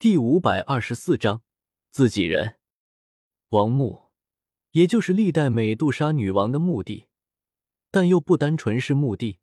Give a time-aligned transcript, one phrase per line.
[0.00, 1.42] 第五百二十四章
[1.90, 2.60] 自己人。
[3.48, 4.12] 王墓，
[4.70, 7.08] 也就是历代美杜莎女王的墓地，
[7.90, 9.40] 但又不单纯是墓地，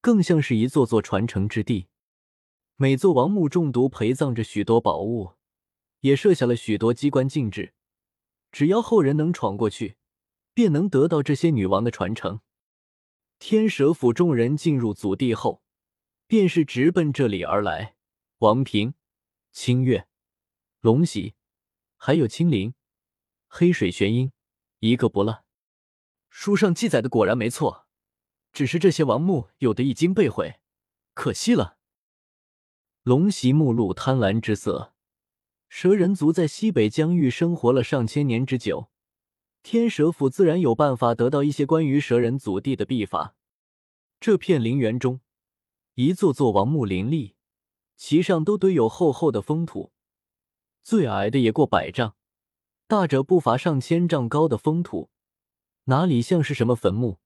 [0.00, 1.88] 更像是一座座传承之地。
[2.76, 5.32] 每座王墓中毒陪葬着许多宝物，
[6.00, 7.74] 也设下了许多机关禁制，
[8.50, 9.98] 只要后人能闯过去，
[10.54, 12.40] 便能得到这些女王的传承。
[13.38, 15.62] 天蛇府众人进入祖地后，
[16.26, 17.96] 便是直奔这里而来。
[18.38, 18.94] 王平。
[19.52, 20.08] 清月、
[20.80, 21.34] 龙喜，
[21.98, 22.72] 还有青灵、
[23.46, 24.32] 黑水玄鹰，
[24.78, 25.44] 一个不落。
[26.30, 27.86] 书上记载的果然没错，
[28.50, 30.58] 只是这些王墓有的已经被毁，
[31.12, 31.76] 可惜了。
[33.02, 34.94] 龙喜目露贪婪之色。
[35.68, 38.90] 蛇人族在西北疆域生活了上千年之久，
[39.62, 43.36] 天蛇府自然有办法得到一些关于蛇人祖地的秘法。
[44.18, 45.20] 这片陵园中，
[45.94, 47.36] 一座座王墓林立。
[47.96, 49.92] 其上都堆有厚厚的封土，
[50.82, 52.16] 最矮的也过百丈，
[52.86, 55.10] 大者不乏上千丈高的封土，
[55.84, 57.18] 哪里像是什么坟墓，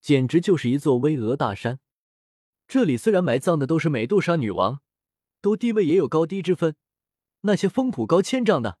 [0.00, 1.80] 简直就是一座巍峨大山。
[2.68, 4.80] 这里虽然埋葬的都是美杜莎女王，
[5.40, 6.76] 都地位也有高低之分。
[7.40, 8.78] 那些封土高千丈的，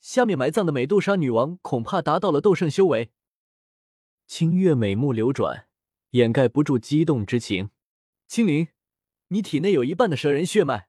[0.00, 3.12] 下面埋葬的美杜莎女王恐怕达到了斗圣修为。
[4.26, 5.68] 清月美目流转，
[6.10, 7.70] 掩盖不住激动之情。
[8.26, 8.68] 青灵。
[9.32, 10.88] 你体内有一半的蛇人血脉，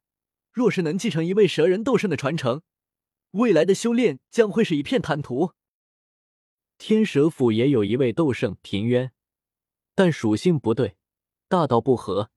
[0.52, 2.64] 若是能继承一位蛇人斗圣的传承，
[3.31, 5.53] 未来的修炼将会是一片坦途。
[6.80, 9.14] 天蛇府也有一位斗圣平渊，
[9.94, 10.97] 但属性不对，
[11.47, 12.31] 大道不合，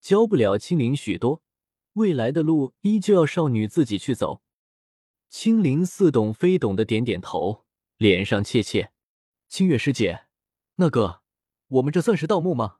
[0.00, 1.42] 教不了青灵许多。
[1.92, 4.42] 未来的路依旧要少女自己去走。
[5.30, 7.64] 青灵似懂非懂的点点头，
[7.96, 8.92] 脸上怯怯。
[9.48, 10.26] 清月师姐，
[10.74, 11.22] 那个，
[11.68, 12.78] 我们这算是盗墓吗？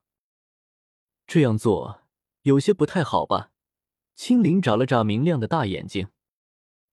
[1.29, 2.06] 这样做。
[2.47, 3.51] 有些不太好吧？
[4.15, 6.11] 青灵眨了眨明亮的大眼睛。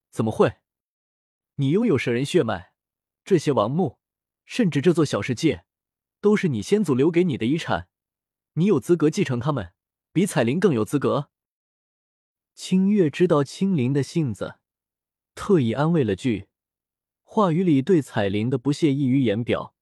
[0.09, 0.57] 怎么会？
[1.57, 2.73] 你拥有蛇人血脉，
[3.23, 3.99] 这些王墓，
[4.45, 5.63] 甚至这座小世界，
[6.19, 7.87] 都是你先祖留给你的遗产，
[8.53, 9.73] 你有资格继承他们，
[10.11, 11.29] 比彩铃更有资格。
[12.55, 14.55] 清月知道青灵的性子，
[15.35, 16.47] 特意安慰了句，
[17.21, 19.75] 话语里对彩铃的不屑溢于言表。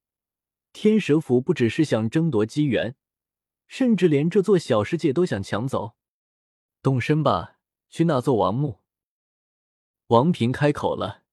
[0.74, 2.98] 天蛇府不只是想争夺机缘。
[3.72, 5.96] 甚至连这座小世界都想抢走，
[6.82, 7.56] 动身吧，
[7.90, 8.80] 去那座王墓。
[10.08, 11.24] 王平开口了，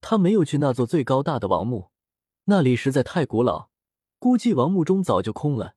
[0.00, 1.90] 他没有去那座最高大的王墓，
[2.44, 3.68] 那里实在太古老，
[4.18, 5.74] 估计王墓中早就空了，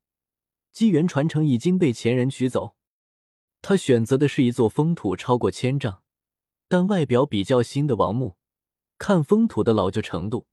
[0.72, 2.78] 机缘传承已经被前人取走。
[3.62, 6.02] 他选择的是一座封土超过千丈，
[6.70, 8.38] 但外表比较新的王墓。
[8.98, 10.48] 看封土的老旧程度，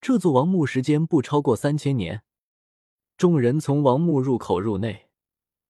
[0.00, 2.24] 这座王墓时间不超过三千年。
[3.16, 5.08] 众人从王墓入口入内，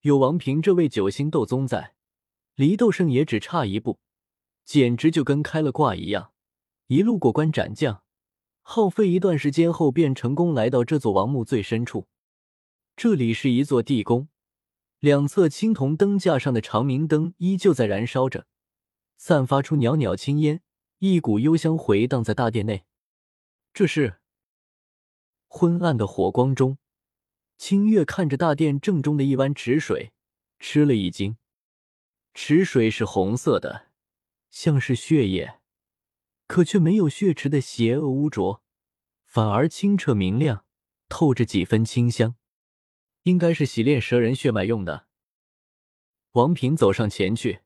[0.00, 1.94] 有王平这位九星斗宗在，
[2.56, 4.00] 离斗圣也只差一步，
[4.64, 6.32] 简直就跟开了挂一样。
[6.88, 8.02] 一路过关斩将，
[8.62, 12.08] 耗费一段时间后，便成功来到这座王墓最深处。
[12.96, 14.26] 这里是一座地宫，
[14.98, 18.48] 两侧青铜灯架上的长明灯依旧在燃烧着，
[19.16, 20.62] 散发出袅袅青烟，
[20.98, 22.86] 一股幽香回荡在大殿内。
[23.72, 24.18] 这是
[25.46, 26.78] 昏暗的火光中。
[27.58, 30.12] 清月看着大殿正中的一湾池水，
[30.58, 31.36] 吃了一惊。
[32.34, 33.88] 池水是红色的，
[34.50, 35.60] 像是血液，
[36.46, 38.62] 可却没有血池的邪恶污浊，
[39.24, 40.64] 反而清澈明亮，
[41.08, 42.36] 透着几分清香。
[43.22, 45.06] 应该是洗炼蛇人血脉用的。
[46.32, 47.60] 王平走上前去，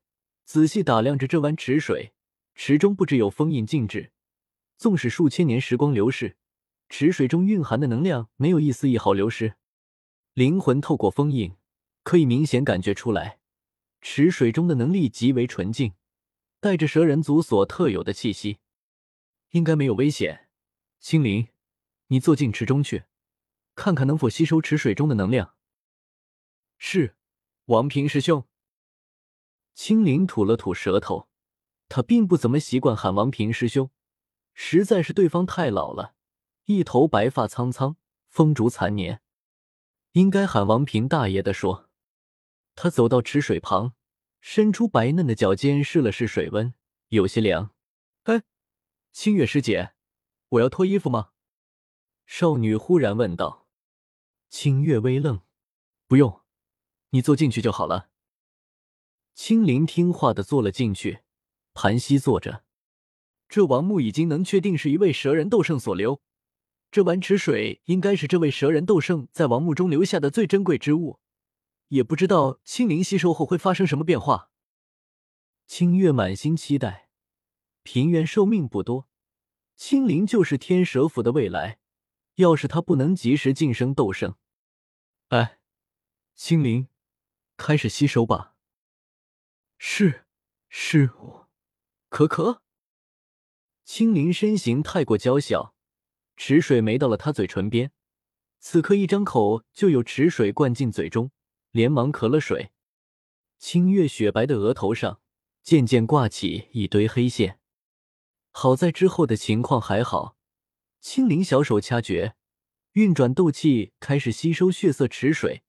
[0.45, 2.13] 仔细打量着这湾池水。
[2.55, 4.11] 池中不只有封印禁制，
[4.77, 6.37] 纵使数千年时光流逝，
[6.89, 9.55] 池水中蕴含的能量没有一丝一毫流失。
[10.33, 11.57] 灵魂透过封印，
[12.03, 13.39] 可以明显感觉出来，
[13.99, 15.93] 池水中的能力极为纯净，
[16.61, 18.59] 带着蛇人族所特有的气息，
[19.49, 20.47] 应该没有危险。
[21.01, 21.49] 青灵，
[22.07, 23.03] 你坐进池中去，
[23.75, 25.55] 看看能否吸收池水中的能量。
[26.77, 27.17] 是，
[27.65, 28.47] 王平师兄。
[29.73, 31.27] 青灵吐了吐舌头，
[31.89, 33.89] 他并不怎么习惯喊王平师兄，
[34.53, 36.15] 实在是对方太老了，
[36.65, 37.97] 一头白发苍苍，
[38.29, 39.20] 风烛残年。
[40.13, 41.89] 应该喊王平大爷的说。
[42.75, 43.93] 他走到池水旁，
[44.39, 46.73] 伸出白嫩的脚尖试了试水温，
[47.09, 47.73] 有些凉。
[48.23, 48.43] 哎，
[49.11, 49.93] 清月师姐，
[50.49, 51.31] 我要脱衣服吗？
[52.25, 53.67] 少女忽然问道。
[54.49, 55.41] 清月微愣，
[56.07, 56.41] 不用，
[57.11, 58.09] 你坐进去就好了。
[59.33, 61.19] 青灵听话的坐了进去，
[61.73, 62.63] 盘膝坐着。
[63.47, 66.21] 这王墓已经能确定是一位蛇人斗圣所留。
[66.91, 71.21] 这碗池水应该是这位蛇人斗圣在王墓中留下的最珍贵之物，
[71.87, 74.49] 也不知道青灵吸收后会发生什么变化。
[75.65, 77.09] 清月满心期待，
[77.83, 79.07] 平原寿命不多，
[79.77, 81.79] 青灵就是天蛇府的未来。
[82.35, 84.35] 要是他不能及时晋升斗圣，
[85.29, 85.59] 哎，
[86.33, 86.87] 青灵，
[87.55, 88.55] 开始吸收吧。
[89.77, 90.25] 是，
[90.69, 91.49] 是我。
[92.09, 92.63] 可可，
[93.83, 95.75] 青灵身形太过娇小，
[96.43, 97.91] 池水没到了他嘴唇边，
[98.57, 101.29] 此刻一张口就有池水灌进嘴中，
[101.69, 102.71] 连忙咳了水。
[103.59, 105.21] 清月雪白的额头上
[105.61, 107.59] 渐渐挂起一堆黑线，
[108.49, 110.35] 好在之后的情况还好。
[110.99, 112.33] 青灵小手掐诀，
[112.93, 115.61] 运转斗气，开始吸收血色池水，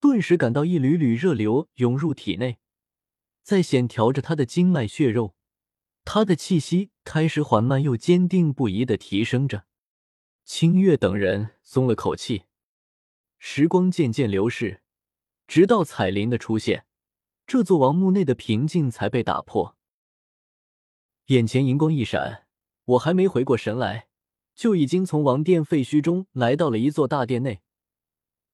[0.00, 2.56] 顿时感到一缕缕热流涌入体内，
[3.42, 5.34] 在线调着他的经脉血肉。
[6.06, 9.66] 他的气息开始缓慢又坚定不移的提升着，
[10.46, 12.44] 清月等人松了口气。
[13.36, 14.80] 时光渐渐流逝，
[15.48, 16.86] 直到彩铃的出现，
[17.48, 19.76] 这座王墓内的平静才被打破。
[21.26, 22.46] 眼前银光一闪，
[22.84, 24.06] 我还没回过神来，
[24.54, 27.60] 就已经从王殿废墟中来到了一座大殿内。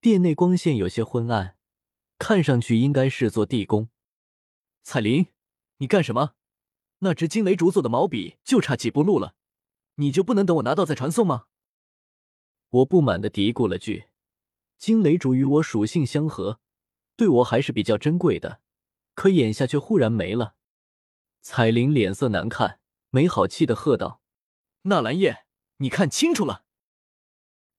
[0.01, 1.59] 殿内光线有些昏暗，
[2.17, 3.91] 看上去应该是座地宫。
[4.83, 5.27] 彩铃，
[5.77, 6.33] 你干什么？
[7.01, 9.35] 那只惊雷竹做的毛笔就差几步路了，
[9.97, 11.49] 你就不能等我拿到再传送吗？
[12.73, 14.07] 我不满的嘀咕了句
[14.79, 16.59] ：“惊雷竹与我属性相合，
[17.17, 18.61] 对我还是比较珍贵的，
[19.15, 20.57] 可眼下却忽然没了。”
[21.43, 22.81] 彩铃脸色难看，
[23.11, 24.23] 没好气的喝道
[24.83, 25.45] ：“纳兰叶，
[25.79, 26.65] 你看清楚了！”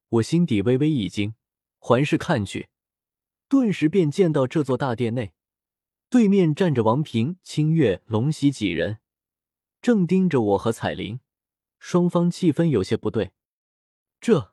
[0.10, 1.34] 我心底微微一惊，
[1.80, 2.70] 环视看去，
[3.48, 5.34] 顿时便见到这座大殿内，
[6.08, 9.00] 对面站着王平、清月、龙喜几人。
[9.82, 11.20] 正盯着我和彩铃，
[11.80, 13.32] 双方气氛有些不对。
[14.22, 14.53] 这，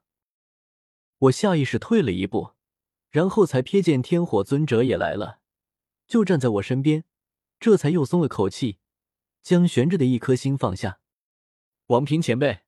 [1.20, 2.52] 我下意识退了一步，
[3.10, 5.40] 然后才瞥见天火尊者也来了，
[6.06, 7.04] 就站在我身边，
[7.58, 8.78] 这才又松了口气，
[9.42, 11.00] 将悬着的一颗心放下。
[11.88, 12.60] 王平前辈，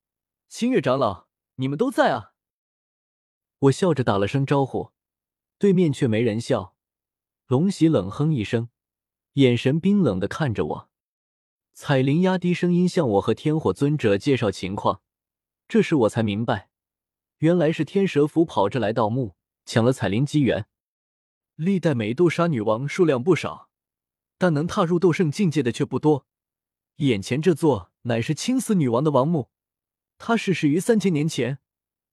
[0.47, 2.33] 星月长老，你们都在啊！
[3.57, 4.91] 我笑着打了声招呼，
[5.57, 6.75] 对面却没人笑。
[7.47, 8.69] 龙喜冷哼一声，
[9.33, 10.89] 眼神冰冷的看着我。
[11.73, 15.01] 彩铃压低声音向我和天火尊者介绍情况，
[15.67, 16.69] 这时我才明白，
[17.43, 19.35] 原来是天蛇府跑着来盗墓，
[19.65, 20.65] 抢了彩铃机缘。
[21.57, 23.69] 历代美杜莎女王数量不少，
[24.37, 26.25] 但能踏入斗圣境界的却不多。
[26.97, 29.49] 眼前这座乃是青丝女王的王墓，
[30.17, 31.59] 她逝世于三千年前，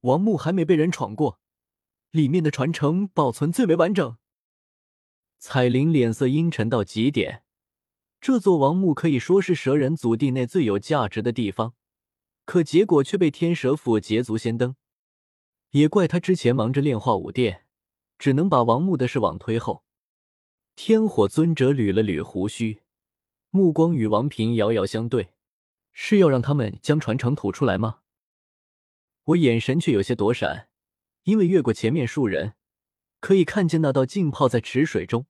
[0.00, 1.38] 王墓还没被人闯过，
[2.10, 4.16] 里面的传承保存最为完整。
[5.38, 7.44] 彩铃脸色阴沉到极点。
[8.20, 11.74] 这座王墓可以说是蛇人祖地内最有价值的地方，
[12.44, 14.74] 可结果却被天蛇府捷足先登。
[15.70, 17.64] 也怪他之前忙着炼化武殿，
[18.18, 19.84] 只能把王墓的事往推后。
[20.74, 22.82] 天火尊者捋了捋胡须，
[23.50, 25.34] 目光与王平遥遥相对，
[25.92, 28.00] 是要让他们将传承吐出来吗？
[29.24, 30.68] 我眼神却有些躲闪，
[31.24, 32.54] 因为越过前面数人，
[33.20, 35.26] 可以看见那道浸泡在池水中、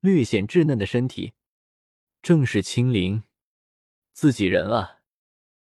[0.00, 1.34] 略显稚嫩的身体。
[2.22, 3.24] 正是青灵，
[4.12, 5.02] 自己人啊！